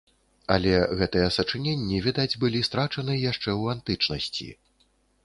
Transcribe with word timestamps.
Але 0.53 0.71
гэтыя 1.01 1.27
сачыненні, 1.35 1.99
відаць, 2.05 2.35
былі 2.45 2.63
страчаны 2.71 3.19
яшчэ 3.31 3.49
ў 3.61 3.77
антычнасці. 3.77 4.49